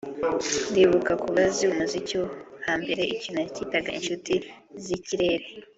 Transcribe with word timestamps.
ndibuka 0.71 1.11
ku 1.21 1.27
bazi 1.35 1.61
umuziki 1.71 2.13
wo 2.21 2.27
hambere 2.67 3.03
ikintu 3.15 3.41
bitaga 3.59 3.89
inshuti 3.97 4.33
z’ikirere 4.83 5.45